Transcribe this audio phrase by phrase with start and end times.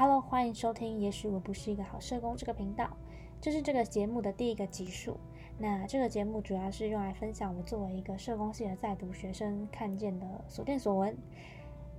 [0.00, 0.98] Hello，欢迎收听。
[0.98, 2.88] 也许我不是一个好社工这个频道，
[3.38, 5.18] 这是这个节目的第一个集数。
[5.58, 11.14] 那这个节目主要是用来分享我作为一个社工系的在读学生看见的所见所闻。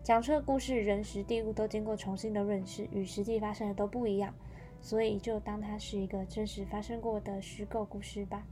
[0.01, 4.33] 讲出的故事，人时地物都经过重新的认识，与实际发生的都不一样，
[4.81, 8.47] 所以就当它是一个真实发生过的虚构故事吧。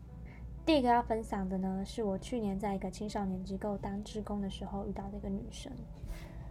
[0.63, 5.71] 第一个要分享的呢，是我去年在一个青少年机构当职工的时候遇到的一个女生，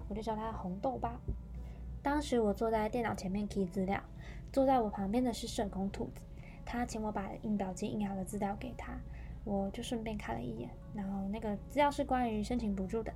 [0.09, 1.21] 我就叫她红豆吧。
[2.03, 4.03] 当时我坐在电脑前面提资料，
[4.53, 6.23] 坐在我旁边的是社工兔子，
[6.65, 8.99] 他请我把印表机印好的资料给他，
[9.45, 13.13] 我就顺便看了一眼，然后那个资料是关于申请补助的。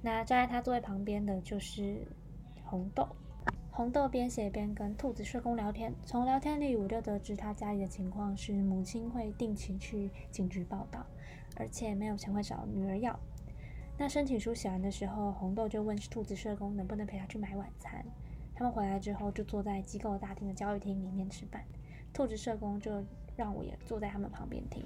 [0.00, 2.06] 那站在他座位旁边的就是
[2.64, 3.06] 红豆，
[3.70, 11.04] 红豆边写边跟兔子社工聊天，从聊天里我就得知他家里的情况是母亲会定期去警局报道，
[11.56, 13.18] 而且没有钱会找女儿要。
[14.02, 18.04] 那申请书写完的时候，红豆就问兔子社工能不能陪他去买晚餐。
[18.52, 21.62] 他们回来之后，就坐在机构大厅的教育厅里面吃饭。
[22.12, 23.04] 兔子社工就
[23.36, 24.84] 让我也坐在他们旁边听。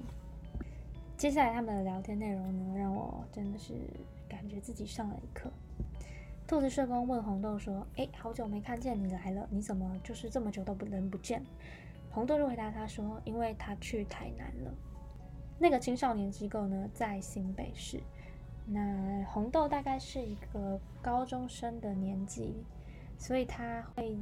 [1.16, 3.72] 接下来他们的聊天内容呢，让我真的是
[4.28, 5.50] 感觉自己上了一课。
[6.46, 11.42] 兔子社工问红豆说：“哎，好久没看见你来了，你怎么就是这么久都不人不见？”
[12.12, 14.74] 红豆就回答他说：“因为他去台南了。
[15.58, 17.98] 那个青少年机构呢，在新北市。
[18.66, 22.64] 那红豆大概是一个高中生的年纪。”
[23.18, 24.14] 所以他会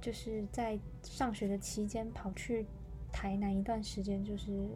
[0.00, 2.64] 就是在上学的期间跑去
[3.10, 4.68] 台南一段时间，就是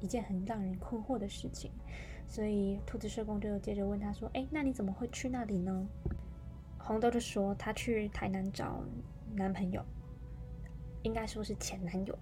[0.00, 1.70] 一件很让人困惑的事情。
[2.28, 5.88] 所以兔子社工就接着问他说：“哎，那你怎么会去那里呢？”
[6.78, 8.84] 红豆就说：“他去台南找
[9.34, 9.82] 男朋友，
[11.02, 12.18] 应该说是前男友。”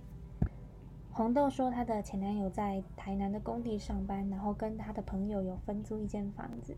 [1.18, 6.76] 红豆说：“她的前男友在台南的工地上班，然后跟她的朋友有分租一间房子。”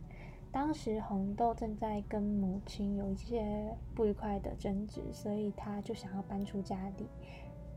[0.51, 7.07] 当时红豆正在跟母亲有一些不愉快的争执，所以她就想要搬出家里。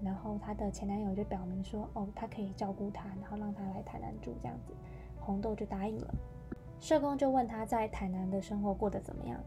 [0.01, 4.73] 然后她的前男友就表明说：“哦，他可以照顾她，然后让她来台南住这样子。”
[5.19, 6.15] 红豆就答应了。
[6.79, 9.37] 社工就问她在台南的生活过得怎么样。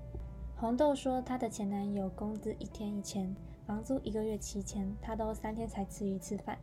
[0.55, 6.59] 红豆说：“她的前男友工资一天一千，房租一个月七千，他都三天才吃一次饭。”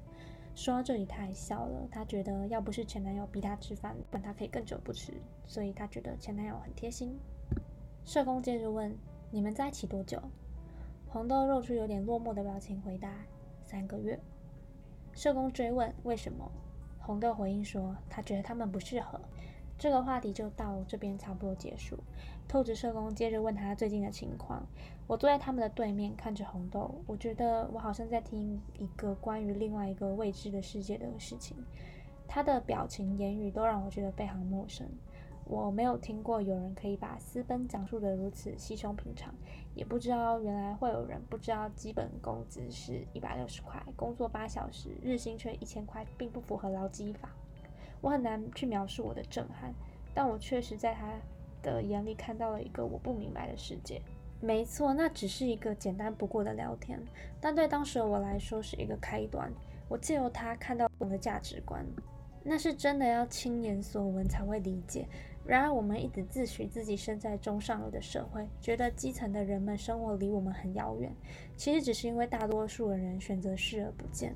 [0.55, 1.87] 说到这里，他还笑了。
[1.91, 5.13] 他觉得要不是前男友逼他吃饭，但他可以更久不吃，
[5.47, 7.17] 所以他觉得前男友很贴心。
[8.05, 8.95] 社工接着问
[9.31, 10.21] ：“你们在一起多久？”
[11.09, 13.11] 红豆露出有点落寞的表情，回答
[13.63, 14.19] ：“三个月。”
[15.13, 16.51] 社工追问：“为什么？”
[16.99, 19.19] 红豆回应说：“他觉得他们不适合。”
[19.77, 21.97] 这个话题就到这边差不多结束。
[22.47, 24.65] 兔子社工接着问他最近的情况。
[25.05, 31.57] 我坐在他们的对面，看着红豆，我觉得我好像在听一个关于另外一个未知的世界的事情。
[32.27, 34.87] 他的表情、言语都让我觉得非常陌生。
[35.45, 39.35] 我没有听过有人可以把私奔讲述的如此稀松平常，
[39.75, 47.29] 也不知道原来会有人不知道基本工资是一百六十块，工作八小时，日薪却一千块，并不符合劳基法。
[48.03, 49.73] 我很难去描述我的震撼，
[50.13, 51.07] 但我确实在他
[51.61, 54.01] 的眼里看到了一个我不明白的世界。
[54.41, 56.99] 没错，那只是一个简单不过的聊天，
[57.39, 59.49] 但对当时的我来说是一个开端。
[59.87, 61.85] 我借由他看到我的价值观，
[62.43, 65.07] 那是真的要亲眼所闻才会理解。
[65.45, 71.09] 然而，我们一直自诩自己身在中上流的社会，觉得基层的人们生活离我们很遥远，
[71.55, 74.35] 其实只是因为大多数的人选择视而不见。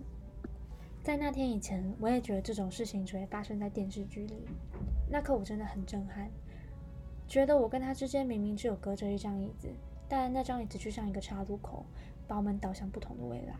[1.08, 4.46] 在那天以前，我也觉得这种事情只会发生在电视剧里。
[5.10, 6.30] 那刻我真的很震撼，
[7.30, 9.70] 觉得我跟他之间明明只有隔着一张椅子，
[10.10, 11.86] 但那张椅子就像一个岔路口，
[12.28, 13.56] 把我们导向不同的未来。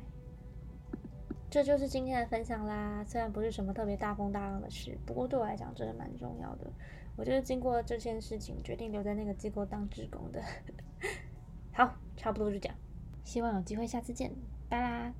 [1.50, 6.70] 这就是今天的分享啦，虽然不是什么特别大风大浪的事，不过对我来讲真的蛮重要的。
[7.16, 10.44] 我就是经过这件事情，决定留在那个机构当职工的。
[11.72, 12.78] 好，差不多就这样，
[13.24, 14.34] 希望有机会下次见，
[14.68, 15.14] 拜啦。